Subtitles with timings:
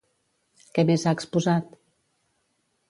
[0.77, 1.79] Què més ha exposat?